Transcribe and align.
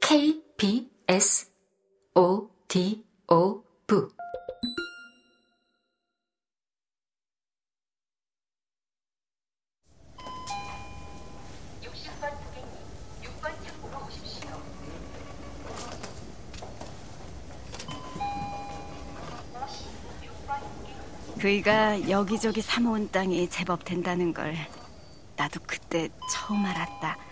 KBS 0.00 1.50
O 2.14 2.48
D 2.68 3.04
O 3.28 3.62
V 3.86 4.08
그이가 21.40 22.08
여기저기 22.08 22.62
사모은 22.62 23.10
땅이 23.10 23.50
제법 23.50 23.84
된다는 23.84 24.32
걸 24.32 24.54
나도 25.36 25.58
그때 25.66 26.08
처음 26.30 26.64
알았다. 26.64 27.31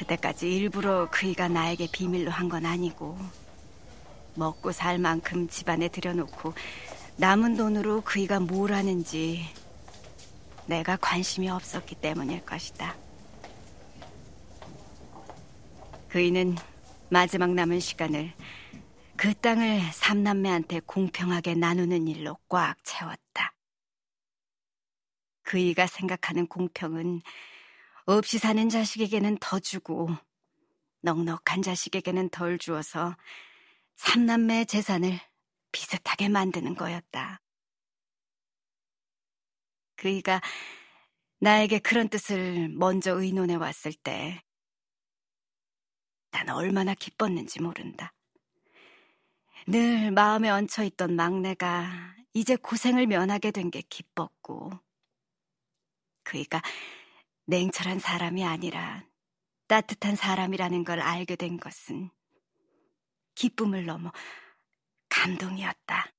그때까지 0.00 0.50
일부러 0.50 1.10
그이가 1.10 1.48
나에게 1.48 1.88
비밀로 1.92 2.30
한 2.30 2.48
건 2.48 2.64
아니고 2.64 3.18
먹고 4.34 4.72
살 4.72 4.98
만큼 4.98 5.46
집안에 5.46 5.88
들여놓고 5.88 6.54
남은 7.16 7.56
돈으로 7.56 8.00
그이가 8.00 8.40
뭘 8.40 8.72
하는지 8.72 9.44
내가 10.66 10.96
관심이 10.96 11.50
없었기 11.50 11.96
때문일 11.96 12.46
것이다. 12.46 12.96
그이는 16.08 16.56
마지막 17.10 17.50
남은 17.50 17.78
시간을 17.78 18.32
그 19.16 19.34
땅을 19.34 19.80
삼남매한테 19.92 20.80
공평하게 20.86 21.54
나누는 21.56 22.08
일로 22.08 22.38
꽉 22.48 22.74
채웠다. 22.84 23.52
그이가 25.42 25.86
생각하는 25.86 26.46
공평은 26.46 27.20
없이 28.16 28.38
사는 28.38 28.68
자식에게는 28.68 29.38
더 29.40 29.58
주고 29.58 30.08
넉넉한 31.02 31.62
자식에게는 31.62 32.30
덜 32.30 32.58
주어서 32.58 33.16
삼남매의 33.96 34.66
재산을 34.66 35.18
비슷하게 35.72 36.28
만드는 36.28 36.74
거였다. 36.74 37.40
그이가 39.96 40.40
나에게 41.40 41.78
그런 41.78 42.08
뜻을 42.08 42.68
먼저 42.70 43.20
의논해 43.20 43.54
왔을 43.54 43.92
때, 43.92 44.42
난 46.30 46.48
얼마나 46.48 46.94
기뻤는지 46.94 47.60
모른다. 47.62 48.12
늘 49.66 50.10
마음에 50.10 50.50
얹혀 50.50 50.84
있던 50.84 51.14
막내가 51.16 52.14
이제 52.34 52.56
고생을 52.56 53.06
면하게 53.06 53.50
된 53.50 53.70
게 53.70 53.82
기뻤고, 53.82 54.72
그이가 56.24 56.62
냉철한 57.50 57.98
사람이 57.98 58.44
아니라 58.44 59.04
따뜻한 59.66 60.14
사람이라는 60.14 60.84
걸 60.84 61.00
알게 61.00 61.34
된 61.34 61.58
것은 61.58 62.08
기쁨을 63.34 63.86
넘어 63.86 64.12
감동이었다. 65.08 66.12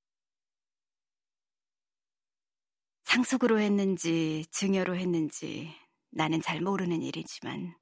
상속으로 3.06 3.62
했는지 3.62 4.46
증여로 4.52 4.98
했는지 4.98 5.74
나는 6.10 6.42
잘 6.42 6.60
모르는 6.60 7.02
일이지만 7.02 7.78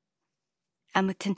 아무튼 0.94 1.33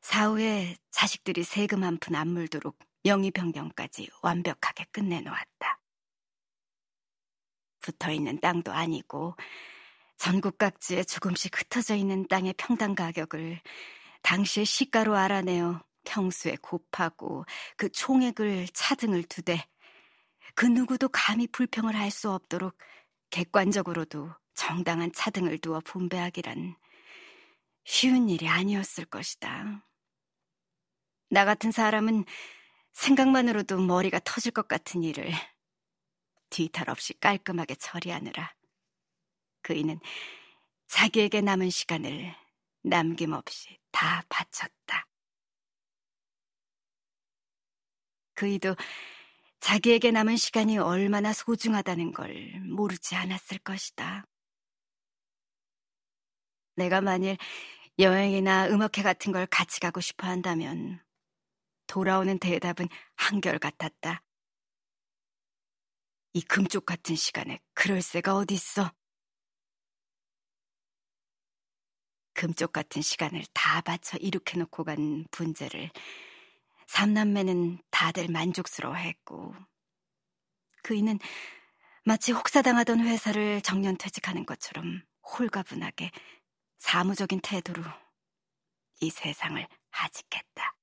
사후에 0.00 0.76
자식들이 0.90 1.44
세금 1.44 1.84
한 1.84 1.98
푼 1.98 2.16
안 2.16 2.26
물도록 2.26 2.76
영희 3.04 3.30
변경까지 3.30 4.08
완벽하게 4.22 4.86
끝내놓았다. 4.90 5.80
붙어 7.78 8.10
있는 8.10 8.40
땅도 8.40 8.72
아니고 8.72 9.36
전국 10.20 10.58
각지에 10.58 11.02
조금씩 11.04 11.58
흩어져 11.58 11.94
있는 11.94 12.28
땅의 12.28 12.52
평당 12.58 12.94
가격을 12.94 13.58
당시의 14.20 14.66
시가로 14.66 15.16
알아내어 15.16 15.82
평수에 16.04 16.58
곱하고 16.60 17.46
그 17.78 17.88
총액을 17.88 18.68
차등을 18.74 19.22
두되 19.22 19.66
그 20.54 20.66
누구도 20.66 21.08
감히 21.08 21.46
불평을 21.46 21.96
할 21.96 22.10
수 22.10 22.30
없도록 22.30 22.76
객관적으로도 23.30 24.30
정당한 24.52 25.10
차등을 25.10 25.56
두어 25.56 25.80
분배하기란 25.80 26.76
쉬운 27.84 28.28
일이 28.28 28.46
아니었을 28.46 29.06
것이다. 29.06 29.86
나 31.30 31.44
같은 31.46 31.72
사람은 31.72 32.26
생각만으로도 32.92 33.80
머리가 33.80 34.20
터질 34.22 34.52
것 34.52 34.68
같은 34.68 35.02
일을 35.02 35.32
뒤탈 36.50 36.90
없이 36.90 37.18
깔끔하게 37.18 37.76
처리하느라 37.76 38.59
그이는 39.62 40.00
자기에게 40.88 41.40
남은 41.40 41.70
시간을 41.70 42.34
남김없이 42.82 43.78
다 43.90 44.22
바쳤다. 44.28 45.06
그이도 48.34 48.74
자기에게 49.60 50.10
남은 50.10 50.36
시간이 50.36 50.78
얼마나 50.78 51.32
소중하다는 51.32 52.12
걸 52.12 52.60
모르지 52.60 53.14
않았을 53.14 53.58
것이다. 53.58 54.26
내가 56.76 57.02
만일 57.02 57.36
여행이나 57.98 58.68
음악회 58.68 59.02
같은 59.02 59.32
걸 59.32 59.46
같이 59.46 59.80
가고 59.80 60.00
싶어 60.00 60.26
한다면 60.26 61.02
돌아오는 61.86 62.38
대답은 62.38 62.88
한결같았다. 63.16 64.22
이 66.32 66.42
금쪽 66.42 66.86
같은 66.86 67.16
시간에 67.16 67.60
그럴 67.74 68.00
새가 68.00 68.36
어디 68.36 68.54
있어? 68.54 68.90
금쪽 72.32 72.72
같은 72.72 73.02
시간을 73.02 73.44
다 73.52 73.80
바쳐 73.80 74.16
이룩해놓고 74.18 74.84
간 74.84 75.26
분재를 75.30 75.90
삼남매는 76.86 77.78
다들 77.90 78.28
만족스러워했고 78.28 79.54
그이는 80.82 81.18
마치 82.04 82.32
혹사당하던 82.32 83.00
회사를 83.00 83.60
정년 83.60 83.96
퇴직하는 83.96 84.46
것처럼 84.46 85.02
홀가분하게 85.22 86.10
사무적인 86.78 87.40
태도로 87.40 87.82
이 89.00 89.10
세상을 89.10 89.66
하직했다. 89.90 90.74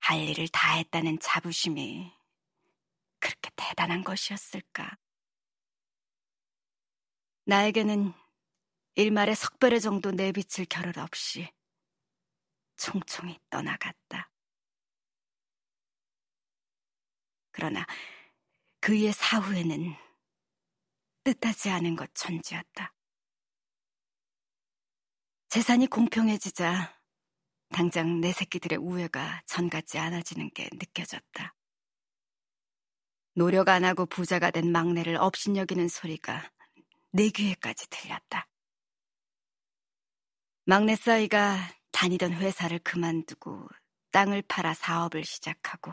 할 0.00 0.20
일을 0.20 0.48
다 0.48 0.74
했다는 0.74 1.20
자부심이 1.20 2.12
그렇게 3.20 3.50
대단한 3.54 4.02
것이었을까? 4.02 4.96
나에게는 7.44 8.12
일말의 8.94 9.36
석배례 9.36 9.78
정도 9.78 10.10
내비칠 10.10 10.66
겨를 10.66 10.98
없이 10.98 11.48
총총히 12.76 13.38
떠나갔다. 13.50 14.30
그러나 17.52 17.86
그의 18.80 19.12
사후에는 19.12 19.94
뜻하지 21.24 21.70
않은 21.70 21.96
것 21.96 22.12
천지였다. 22.14 22.94
재산이 25.48 25.86
공평해지자 25.88 26.98
당장 27.70 28.20
내 28.20 28.32
새끼들의 28.32 28.78
우애가 28.78 29.42
전 29.46 29.68
같지 29.68 29.98
않아지는 29.98 30.50
게 30.54 30.68
느껴졌다. 30.72 31.54
노력 33.34 33.68
안 33.68 33.84
하고 33.84 34.06
부자가 34.06 34.50
된 34.50 34.72
막내를 34.72 35.16
업신여기는 35.16 35.88
소리가 35.88 36.50
내 37.12 37.28
귀에까지 37.28 37.88
들렸다. 37.90 38.49
막내 40.70 40.94
싸이가 40.94 41.58
다니던 41.90 42.32
회사를 42.32 42.78
그만두고 42.78 43.66
땅을 44.12 44.42
팔아 44.42 44.74
사업을 44.74 45.24
시작하고 45.24 45.92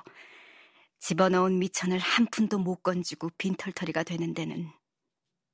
집어넣은 1.00 1.58
미천을 1.58 1.98
한 1.98 2.28
푼도 2.28 2.60
못 2.60 2.84
건지고 2.84 3.32
빈털터리가 3.40 4.04
되는 4.04 4.36
데는 4.36 4.72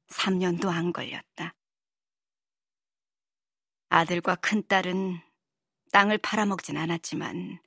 3년도 0.10 0.68
안 0.68 0.92
걸렸다. 0.92 1.56
아들과 3.88 4.36
큰딸은 4.36 5.22
땅을 5.94 6.18
팔아먹진 6.18 6.76
않았지만 6.76 7.62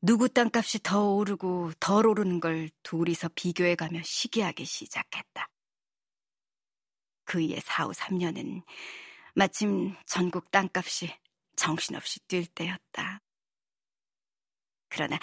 누구 0.00 0.28
땅값이 0.28 0.80
더 0.82 1.12
오르고 1.12 1.74
덜 1.78 2.08
오르는 2.08 2.40
걸 2.40 2.70
둘이서 2.82 3.30
비교해가며 3.36 4.00
시기하기 4.02 4.64
시작했다. 4.64 5.48
그의 7.24 7.60
사후 7.60 7.92
3년은 7.92 8.64
마침 9.36 9.94
전국 10.06 10.50
땅값이 10.50 11.14
정신없이 11.56 12.20
뛸 12.26 12.46
때였다. 12.46 13.20
그러나 14.88 15.18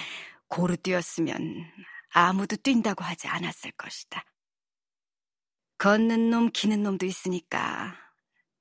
고루 0.48 0.78
뛰었으면 0.78 1.66
아무도 2.12 2.56
뛴다고 2.58 3.04
하지 3.04 3.28
않았을 3.28 3.72
것이다. 3.72 4.24
걷는 5.80 6.30
놈, 6.30 6.52
기는 6.52 6.84
놈도 6.84 7.08
있으니까 7.08 7.98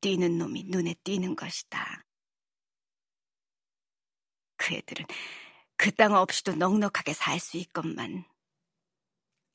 뛰는 0.00 0.38
놈이 0.38 0.64
눈에 0.68 0.94
띄는 1.04 1.36
것이다. 1.36 2.02
그 4.56 4.74
애들은 4.74 5.04
그 5.76 5.90
땅 5.92 6.12
없이도 6.14 6.54
넉넉하게 6.54 7.12
살 7.12 7.38
수 7.38 7.58
있건만 7.58 8.24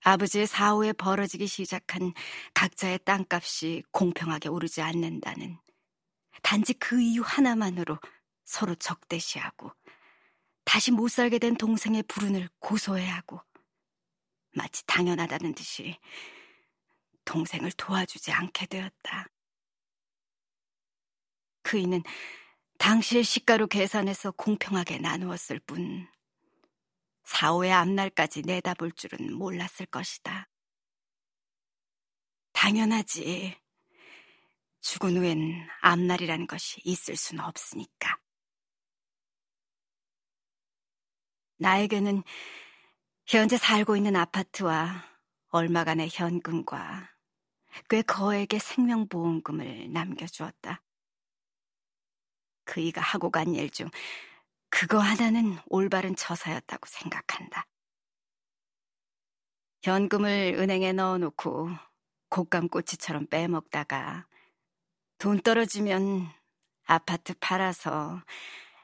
아버지의 0.01 0.45
사후에 0.45 0.93
벌어지기 0.93 1.47
시작한 1.47 2.13
각자의 2.53 2.99
땅값이 3.03 3.83
공평하게 3.91 4.49
오르지 4.49 4.81
않는다는 4.81 5.57
단지 6.47 6.73
그 6.75 7.01
이유 7.01 7.23
하나만으로 7.25 7.99
서로 8.45 8.73
적대시하고 8.75 9.69
다시 10.63 10.91
못 10.91 11.09
살게 11.09 11.39
된 11.39 11.57
동생의 11.57 12.03
불운을 12.03 12.47
고소해하고 12.59 13.41
마치 14.55 14.85
당연하다는 14.85 15.55
듯이 15.55 15.99
동생을 17.25 17.73
도와주지 17.73 18.31
않게 18.31 18.67
되었다. 18.67 19.27
그이는 21.63 22.01
당시의 22.79 23.25
시가로 23.25 23.67
계산해서 23.67 24.31
공평하게 24.31 24.99
나누었을 24.99 25.59
뿐 25.59 26.07
사오의 27.25 27.73
앞날까지 27.73 28.43
내다볼 28.43 28.93
줄은 28.93 29.33
몰랐을 29.33 29.85
것이다. 29.91 30.47
당연하지. 32.53 33.66
죽은 34.81 35.17
후엔 35.17 35.67
앞날이라는 35.81 36.47
것이 36.47 36.81
있을 36.83 37.15
수는 37.15 37.43
없으니까. 37.43 38.17
나에게는 41.57 42.23
현재 43.25 43.57
살고 43.57 43.97
있는 43.97 44.15
아파트와 44.15 45.03
얼마간의 45.49 46.09
현금과 46.11 47.09
꽤 47.89 48.01
거액의 48.01 48.59
생명보험금을 48.59 49.91
남겨주었다. 49.91 50.81
그이가 52.65 53.01
하고 53.01 53.29
간 53.31 53.53
일 53.55 53.69
중 53.69 53.89
그거 54.69 54.99
하나는 54.99 55.57
올바른 55.67 56.15
처사였다고 56.15 56.85
생각한다. 56.87 57.65
현금을 59.83 60.55
은행에 60.59 60.91
넣어놓고 60.93 61.69
곶감꼬치처럼 62.29 63.27
빼먹다가 63.27 64.27
돈 65.17 65.39
떨어지면 65.41 66.29
아파트 66.85 67.33
팔아서 67.39 68.21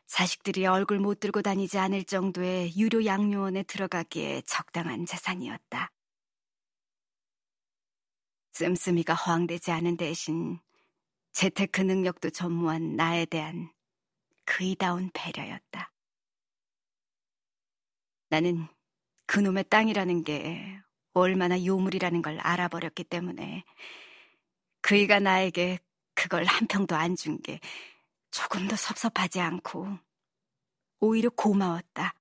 자식들이 0.07 0.65
얼굴 0.65 0.99
못 0.99 1.19
들고 1.19 1.43
다니지 1.43 1.77
않을 1.77 2.05
정도의 2.05 2.75
유료 2.75 3.05
양료원에 3.05 3.63
들어가기에 3.63 4.41
적당한 4.41 5.05
재산이었다. 5.05 5.91
씀씀이가 8.53 9.13
허황되지 9.13 9.71
않은 9.71 9.97
대신 9.97 10.59
재테크 11.33 11.81
능력도 11.81 12.31
전무한 12.31 12.95
나에 12.95 13.25
대한 13.25 13.71
그이다운 14.45 15.11
배려였다. 15.13 15.91
나는 18.29 18.67
그놈의 19.27 19.65
땅이라는 19.69 20.23
게 20.23 20.79
얼마나 21.13 21.63
요물이라는 21.63 22.23
걸 22.23 22.39
알아버렸기 22.39 23.03
때문에 23.03 23.63
그이가 24.81 25.19
나에게 25.19 25.79
그걸 26.15 26.45
한 26.45 26.67
평도 26.67 26.95
안 26.95 27.15
준 27.15 27.41
게 27.41 27.59
조금도 28.31 28.75
섭섭하지 28.75 29.39
않고 29.41 29.87
오히려 30.99 31.29
고마웠다. 31.29 32.15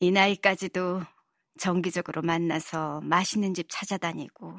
이 0.00 0.10
나이까지도 0.10 1.02
정기적으로 1.58 2.22
만나서 2.22 3.00
맛있는 3.02 3.52
집 3.52 3.66
찾아다니고 3.68 4.58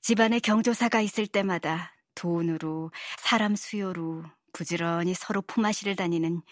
집안에 0.00 0.38
경조사가 0.40 1.00
있을 1.00 1.26
때마다 1.26 1.94
돈으로 2.14 2.90
사람 3.18 3.56
수요로 3.56 4.24
부지런히 4.52 5.14
서로 5.14 5.42
품앗이를 5.42 5.96
다니는 5.96 6.42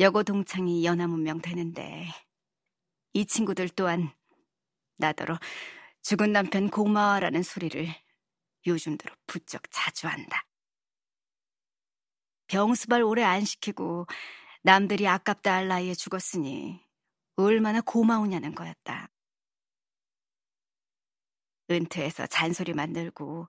여고 0.00 0.22
동창이 0.22 0.84
연하문명 0.84 1.40
되는데 1.40 2.08
이 3.12 3.24
친구들 3.26 3.68
또한 3.70 4.10
나더러 4.96 5.38
죽은 6.02 6.32
남편 6.32 6.68
고마워라는 6.70 7.42
소리를 7.42 7.88
요즘 8.66 8.96
들어 8.96 9.14
부쩍 9.26 9.62
자주 9.70 10.06
한다. 10.06 10.46
병수발 12.46 13.02
오래 13.02 13.22
안 13.22 13.44
시키고 13.44 14.06
남들이 14.62 15.08
아깝다 15.08 15.54
할 15.54 15.68
나이에 15.68 15.94
죽었으니 15.94 16.80
얼마나 17.36 17.80
고마우냐는 17.80 18.54
거였다. 18.54 19.08
은퇴해서 21.70 22.26
잔소리만 22.26 22.92
늘고 22.92 23.48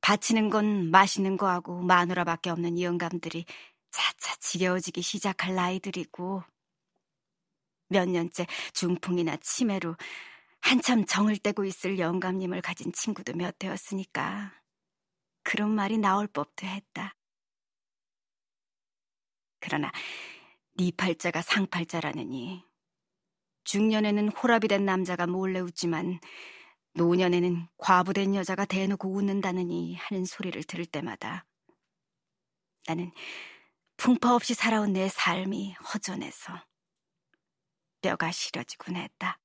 바치는 0.00 0.50
건 0.50 0.90
맛있는 0.90 1.36
거하고 1.36 1.80
마누라밖에 1.82 2.50
없는 2.50 2.76
이 2.76 2.84
영감들이 2.84 3.44
차차 3.92 4.36
지겨워지기 4.36 5.00
시작할 5.00 5.54
나이들이고 5.54 6.42
몇 7.88 8.08
년째 8.08 8.46
중풍이나 8.72 9.36
치매로 9.36 9.96
한참 10.62 11.04
정을 11.04 11.36
떼고 11.38 11.64
있을 11.64 11.98
영감님을 11.98 12.62
가진 12.62 12.92
친구도 12.92 13.34
몇 13.34 13.58
되었으니까 13.58 14.52
그런 15.42 15.70
말이 15.70 15.98
나올 15.98 16.26
법도 16.26 16.66
했다. 16.66 17.14
그러나 19.60 19.92
네 20.76 20.90
팔자가 20.96 21.42
상팔자라느니 21.42 22.64
중년에는 23.64 24.28
호랍이 24.30 24.68
된 24.68 24.84
남자가 24.84 25.26
몰래 25.26 25.60
웃지만 25.60 26.20
노년에는 26.94 27.68
과부된 27.76 28.34
여자가 28.34 28.64
대놓고 28.64 29.12
웃는다느니 29.12 29.96
하는 29.96 30.24
소리를 30.24 30.62
들을 30.64 30.86
때마다 30.86 31.44
나는 32.86 33.12
풍파 33.96 34.34
없이 34.34 34.54
살아온 34.54 34.92
내 34.92 35.08
삶이 35.08 35.74
허전해서 35.74 36.64
뼈가 38.00 38.32
시려지곤 38.32 38.96
했다. 38.96 39.41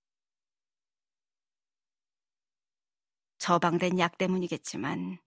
처방된 3.37 3.99
약 3.99 4.17
때문이겠지만 4.17 5.19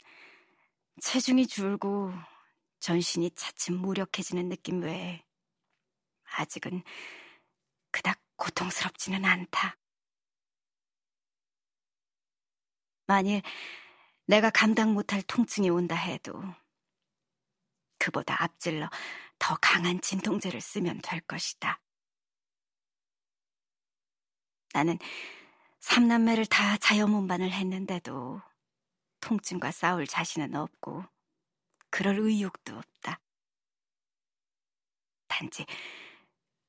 체중이 1.01 1.47
줄고 1.47 2.13
전신이 2.81 3.31
차츰 3.33 3.77
무력해지는 3.77 4.49
느낌 4.49 4.83
외에 4.83 5.25
아직은 6.25 6.83
그닥 7.91 8.21
고통스럽지는 8.37 9.25
않다. 9.25 9.77
만일 13.07 13.43
내가 14.27 14.51
감당 14.51 14.95
못할 14.95 15.23
통증이 15.23 15.69
온다 15.69 15.97
해도 15.97 16.43
그보다 17.99 18.43
앞질러 18.43 18.89
더 19.39 19.57
강한 19.61 20.01
진통제를 20.01 20.61
쓰면 20.61 21.01
될 21.03 21.21
것이다. 21.21 21.81
나는 24.73 24.99
삼남매를 25.81 26.47
다 26.47 26.77
자연문반을 26.77 27.51
했는데도 27.51 28.41
통증과 29.21 29.71
싸울 29.71 30.07
자신은 30.07 30.55
없고 30.55 31.05
그럴 31.91 32.19
의욕도 32.19 32.77
없다. 32.77 33.21
단지 35.27 35.65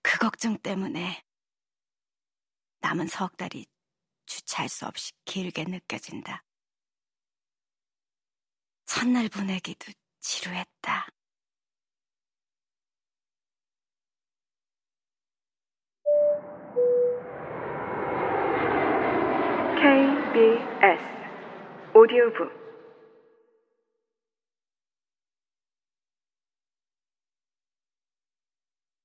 그 0.01 0.17
걱정 0.17 0.57
때문에 0.57 1.23
남은 2.79 3.07
석 3.07 3.37
달이 3.37 3.65
주체할 4.25 4.69
수 4.69 4.85
없이 4.85 5.11
길게 5.25 5.65
느껴진다. 5.65 6.43
첫날 8.85 9.29
보내기도 9.29 9.91
지루했다. 10.19 11.07
KBS 19.81 21.01
오디오북 21.95 22.51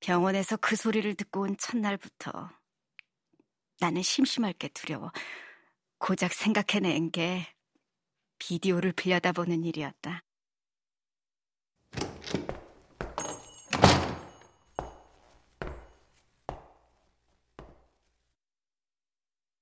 병원에서 0.01 0.59
그 0.59 0.77
소리를 0.77 1.15
듣고 1.15 1.41
온 1.45 1.57
첫날부터 1.57 2.51
나는 3.81 4.03
심심할 4.03 4.53
게 4.53 4.69
두려워 4.69 5.13
고작 5.97 6.35
생각해낸 6.35 7.11
게 7.11 7.47
비디오를 8.39 8.93
빌려다보는 8.93 9.65
일이었다. 9.65 10.25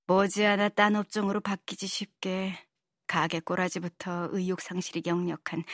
머지않아 0.06 0.68
딴 0.70 0.96
업종으로 0.96 1.40
바뀌지 1.40 1.86
쉽게 1.86 2.54
가게 3.06 3.40
꼬라지부터 3.40 4.28
의욕 4.32 4.60
상실이 4.60 5.02
역력한 5.06 5.64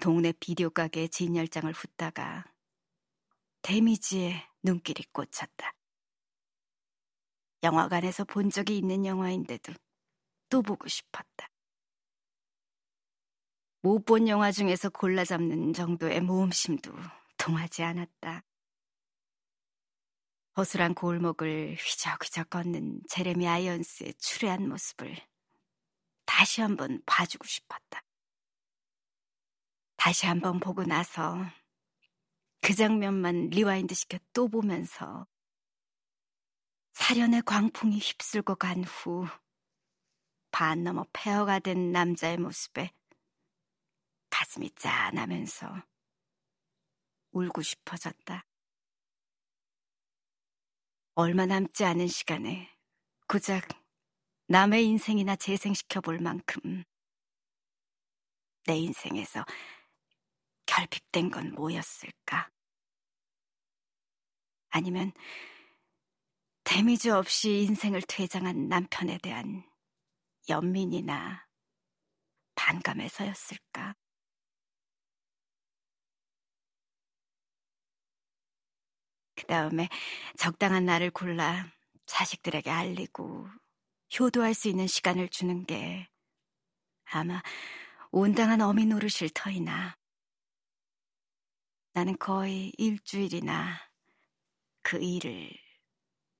동네 0.00 0.32
비디오 0.38 0.70
가게의 0.70 1.08
진열장을 1.08 1.72
훑다가 1.72 2.44
데미지에 3.62 4.46
눈길이 4.62 5.04
꽂혔다. 5.12 5.74
영화관에서 7.62 8.24
본 8.24 8.50
적이 8.50 8.78
있는 8.78 9.04
영화인데도 9.04 9.72
또 10.48 10.62
보고 10.62 10.88
싶었다. 10.88 11.48
못 13.82 14.04
본 14.04 14.28
영화 14.28 14.52
중에서 14.52 14.90
골라 14.90 15.24
잡는 15.24 15.72
정도의 15.72 16.20
모험심도 16.20 16.92
통하지 17.38 17.82
않았다. 17.82 18.44
허술한 20.60 20.92
골목을 20.94 21.74
휘적휘적 21.78 22.50
걷는 22.50 23.00
제레미 23.08 23.48
아이언스의 23.48 24.12
추레한 24.18 24.68
모습을 24.68 25.16
다시 26.26 26.60
한번 26.60 27.00
봐주고 27.06 27.46
싶었다. 27.46 28.02
다시 29.96 30.26
한번 30.26 30.60
보고 30.60 30.84
나서 30.84 31.38
그 32.60 32.74
장면만 32.74 33.48
rewind 33.48 33.94
시켜 33.94 34.18
또 34.34 34.48
보면서 34.48 35.26
사련의 36.92 37.42
광풍이 37.46 37.98
휩쓸고 37.98 38.56
간 38.56 38.84
후 38.84 39.26
반 40.50 40.84
넘어 40.84 41.06
폐허가 41.14 41.58
된 41.60 41.90
남자의 41.92 42.36
모습에 42.36 42.92
가슴이 44.28 44.70
짠하면서 44.72 45.82
울고 47.32 47.62
싶어졌다. 47.62 48.44
얼마 51.14 51.44
남지 51.44 51.84
않은 51.84 52.06
시간에 52.06 52.70
고작 53.26 53.66
남의 54.46 54.86
인생이나 54.86 55.34
재생시켜 55.36 56.00
볼 56.00 56.20
만큼 56.20 56.84
내 58.64 58.76
인생에서 58.76 59.44
결핍된 60.66 61.30
건 61.30 61.52
뭐였을까? 61.54 62.50
아니면 64.68 65.12
데미지 66.62 67.10
없이 67.10 67.64
인생을 67.64 68.02
퇴장한 68.02 68.68
남편에 68.68 69.18
대한 69.18 69.68
연민이나 70.48 71.44
반감에서였을까? 72.54 73.96
다음에 79.50 79.88
적당한 80.36 80.84
날을 80.86 81.10
골라 81.10 81.66
자식들에게 82.06 82.70
알리고 82.70 83.48
효도할 84.18 84.54
수 84.54 84.68
있는 84.68 84.86
시간을 84.86 85.28
주는 85.28 85.66
게 85.66 86.08
아마 87.04 87.42
온당한 88.12 88.60
어미 88.60 88.86
노릇일 88.86 89.30
터이나 89.34 89.96
나는 91.92 92.16
거의 92.18 92.72
일주일이나 92.78 93.76
그 94.82 94.98
일을 94.98 95.50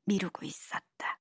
미루고 0.04 0.46
있었다. 0.46 1.19